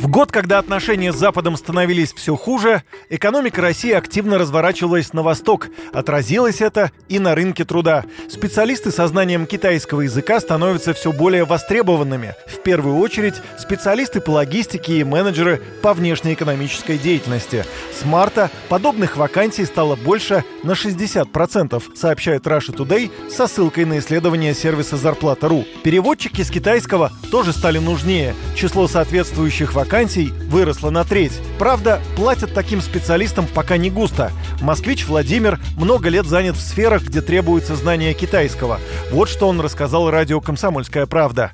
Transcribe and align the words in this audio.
В 0.00 0.08
год, 0.08 0.32
когда 0.32 0.58
отношения 0.58 1.12
с 1.12 1.16
Западом 1.16 1.58
становились 1.58 2.14
все 2.14 2.34
хуже, 2.34 2.84
экономика 3.10 3.60
России 3.60 3.92
активно 3.92 4.38
разворачивалась 4.38 5.12
на 5.12 5.22
восток. 5.22 5.68
Отразилось 5.92 6.62
это 6.62 6.90
и 7.10 7.18
на 7.18 7.34
рынке 7.34 7.66
труда. 7.66 8.06
Специалисты 8.30 8.92
со 8.92 9.06
знанием 9.08 9.44
китайского 9.44 10.00
языка 10.00 10.40
становятся 10.40 10.94
все 10.94 11.12
более 11.12 11.44
востребованными. 11.44 12.34
В 12.46 12.62
первую 12.62 12.96
очередь 12.96 13.34
специалисты 13.58 14.22
по 14.22 14.30
логистике 14.30 15.00
и 15.00 15.04
менеджеры 15.04 15.60
по 15.82 15.92
внешнеэкономической 15.92 16.96
деятельности. 16.96 17.66
С 17.92 18.02
марта 18.06 18.50
подобных 18.70 19.18
вакансий 19.18 19.66
стало 19.66 19.96
больше 19.96 20.44
на 20.62 20.70
60%, 20.70 21.94
сообщает 21.94 22.46
Russia 22.46 22.74
Today 22.74 23.10
со 23.30 23.46
ссылкой 23.46 23.84
на 23.84 23.98
исследование 23.98 24.54
сервиса 24.54 24.96
«Зарплата.ру». 24.96 25.66
Переводчики 25.84 26.40
с 26.40 26.50
китайского 26.50 27.12
тоже 27.30 27.52
стали 27.52 27.76
нужнее. 27.76 28.34
Число 28.56 28.88
соответствующих 28.88 29.74
вакансий 29.74 29.89
вакансий 29.90 30.30
выросла 30.48 30.90
на 30.90 31.02
треть. 31.02 31.40
Правда, 31.58 31.98
платят 32.14 32.54
таким 32.54 32.80
специалистам 32.80 33.46
пока 33.52 33.76
не 33.76 33.90
густо. 33.90 34.30
Москвич 34.62 35.04
Владимир 35.04 35.58
много 35.76 36.08
лет 36.08 36.26
занят 36.26 36.54
в 36.54 36.60
сферах, 36.60 37.02
где 37.02 37.20
требуется 37.20 37.74
знание 37.74 38.14
китайского. 38.14 38.78
Вот 39.10 39.28
что 39.28 39.48
он 39.48 39.60
рассказал 39.60 40.08
радио 40.08 40.40
«Комсомольская 40.40 41.06
правда». 41.06 41.50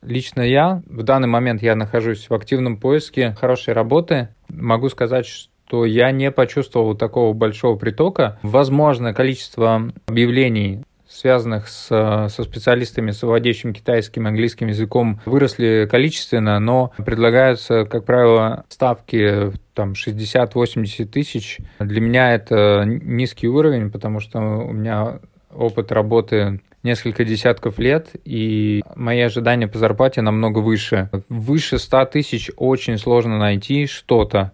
Лично 0.00 0.42
я, 0.42 0.80
в 0.86 1.02
данный 1.02 1.26
момент 1.26 1.60
я 1.60 1.74
нахожусь 1.74 2.30
в 2.30 2.34
активном 2.34 2.76
поиске 2.76 3.34
хорошей 3.40 3.74
работы. 3.74 4.28
Могу 4.48 4.88
сказать, 4.88 5.26
что 5.26 5.84
я 5.84 6.12
не 6.12 6.30
почувствовал 6.30 6.94
такого 6.94 7.32
большого 7.32 7.74
притока. 7.74 8.38
Возможно, 8.44 9.12
количество 9.12 9.90
объявлений 10.06 10.84
связанных 11.08 11.68
с, 11.68 11.86
со 11.88 12.42
специалистами, 12.42 13.10
с 13.10 13.22
владеющим 13.22 13.72
китайским 13.72 14.26
английским 14.26 14.68
языком, 14.68 15.20
выросли 15.24 15.88
количественно, 15.90 16.58
но 16.58 16.92
предлагаются, 16.96 17.84
как 17.84 18.04
правило, 18.04 18.64
ставки 18.68 19.52
там 19.74 19.92
60-80 19.92 21.04
тысяч. 21.06 21.58
Для 21.78 22.00
меня 22.00 22.34
это 22.34 22.84
низкий 22.86 23.48
уровень, 23.48 23.90
потому 23.90 24.20
что 24.20 24.38
у 24.40 24.72
меня 24.72 25.20
опыт 25.52 25.92
работы 25.92 26.60
несколько 26.82 27.24
десятков 27.24 27.78
лет, 27.78 28.10
и 28.24 28.82
мои 28.94 29.20
ожидания 29.20 29.66
по 29.66 29.78
зарплате 29.78 30.22
намного 30.22 30.60
выше. 30.60 31.10
Выше 31.28 31.78
100 31.78 32.06
тысяч 32.06 32.50
очень 32.56 32.96
сложно 32.96 33.38
найти 33.38 33.86
что-то. 33.86 34.52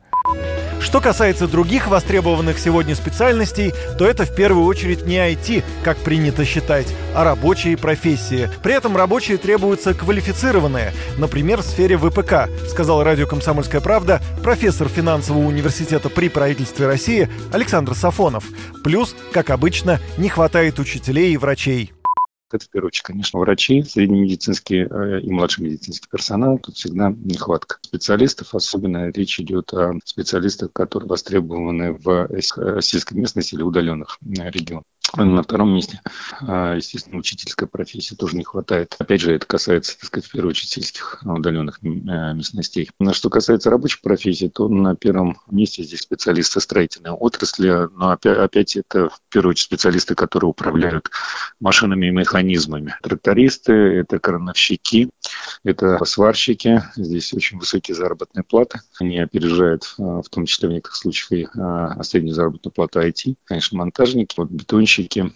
Что 0.83 1.01
касается 1.01 1.47
других 1.47 1.87
востребованных 1.87 2.59
сегодня 2.59 2.97
специальностей, 2.97 3.73
то 3.97 4.05
это 4.05 4.25
в 4.25 4.35
первую 4.35 4.67
очередь 4.67 5.07
не 5.07 5.17
IT, 5.17 5.63
как 5.85 5.97
принято 5.99 6.45
считать, 6.45 6.89
а 7.15 7.23
рабочие 7.23 7.77
профессии. 7.77 8.51
При 8.65 8.75
этом 8.75 8.97
рабочие 8.97 9.39
требуются 9.39 9.95
квалифицированные, 9.95 10.93
например, 11.19 11.63
в 11.63 11.65
сфере 11.65 11.97
ВПК, 11.97 12.51
сказал 12.69 13.05
радио 13.05 13.29
«Комсомольская 13.29 13.81
правда» 13.81 14.21
профессор 14.43 14.89
финансового 14.89 15.47
университета 15.47 16.09
при 16.09 16.29
правительстве 16.29 16.89
России 16.89 17.29
Александр 17.53 17.95
Сафонов. 17.95 18.45
Плюс, 18.83 19.15
как 19.33 19.51
обычно, 19.51 20.01
не 20.19 20.29
хватает 20.29 20.81
учителей 20.81 21.33
и 21.33 21.37
врачей. 21.37 21.93
Это, 22.53 22.65
в 22.65 22.71
первую 22.71 22.89
очередь, 22.89 23.05
конечно, 23.05 23.41
врачи, 23.41 23.83
среднемедицинский 23.83 24.85
э, 24.85 25.21
и 25.21 25.31
младший 25.31 25.65
медицинский 25.65 26.09
персонал. 26.11 26.59
Тут 26.59 26.77
всегда 26.77 27.11
нехватка 27.11 27.79
специалистов. 27.83 28.55
Особенно 28.55 29.11
речь 29.11 29.41
идет 29.41 29.73
о 29.73 29.95
специалистах, 30.05 30.73
которые 30.73 31.09
востребованы 31.09 31.93
в 31.93 32.29
сельской 32.81 33.19
местности 33.19 33.55
или 33.55 33.63
удаленных 33.63 34.19
э, 34.23 34.51
регионах. 34.51 34.85
На 35.15 35.43
втором 35.43 35.75
месте, 35.75 36.01
а, 36.41 36.75
естественно, 36.75 37.19
учительская 37.19 37.69
профессия 37.69 38.17
тоже 38.17 38.37
не 38.37 38.45
хватает. 38.45 38.97
Опять 38.99 39.21
же, 39.21 39.35
это 39.35 39.47
касается, 39.47 39.99
так 39.99 40.07
сказать, 40.07 40.27
в 40.27 40.33
первую 40.33 40.51
очередь 40.51 40.71
сельских 40.71 41.21
а, 41.23 41.35
удаленных 41.35 41.81
э, 41.83 41.87
местностей. 41.87 42.91
Но 42.99 43.13
что 43.13 43.29
касается 43.29 43.69
рабочих 43.69 44.01
профессий, 44.01 44.49
то 44.49 44.69
на 44.69 44.97
первом 44.97 45.39
месте 45.51 45.83
здесь 45.83 46.01
специалисты 46.01 46.61
строительной 46.61 47.11
отрасли, 47.11 47.89
но 47.95 48.11
опять, 48.11 48.39
опять 48.39 48.77
это 48.77 49.11
в 49.11 49.21
первую 49.29 49.51
очередь 49.51 49.67
специалисты, 49.67 50.15
которые 50.15 50.49
управляют 50.49 51.11
машинами 51.61 52.07
и 52.07 52.11
механизмами. 52.11 52.97
Трактористы, 53.03 53.73
это 53.73 54.19
крановщики, 54.19 55.11
это 55.63 56.03
сварщики. 56.07 56.83
Здесь 56.97 57.35
очень 57.35 57.59
высокие 57.59 57.95
заработные 57.95 58.45
платы. 58.45 58.81
Они 58.99 59.19
опережают, 59.19 59.95
в 59.99 60.25
том 60.31 60.47
числе 60.47 60.71
в 60.71 60.73
некоторых 60.73 60.97
случаях, 60.97 61.55
и 61.55 62.03
среднюю 62.03 62.35
заработную 62.35 62.73
плату 62.73 63.01
IT. 63.01 63.35
Конечно, 63.45 63.79
монтажники, 63.79 64.35
вот 64.39 64.49
бетонщики, 64.51 65.02
поставщики. 65.03 65.33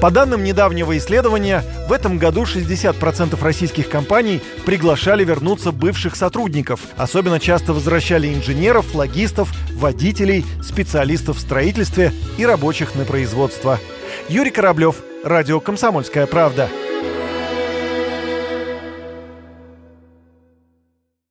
По 0.00 0.10
данным 0.10 0.42
недавнего 0.42 0.98
исследования, 0.98 1.62
в 1.88 1.92
этом 1.92 2.18
году 2.18 2.42
60% 2.42 3.40
российских 3.40 3.88
компаний 3.88 4.40
приглашали 4.66 5.24
вернуться 5.24 5.70
бывших 5.70 6.16
сотрудников. 6.16 6.80
Особенно 6.96 7.38
часто 7.38 7.72
возвращали 7.72 8.34
инженеров, 8.34 8.94
логистов, 8.96 9.52
водителей, 9.74 10.44
специалистов 10.60 11.36
в 11.36 11.40
строительстве 11.40 12.12
и 12.36 12.44
рабочих 12.44 12.96
на 12.96 13.04
производство. 13.04 13.78
Юрий 14.28 14.50
Кораблев, 14.50 14.96
Радио 15.24 15.60
«Комсомольская 15.60 16.26
правда». 16.26 16.68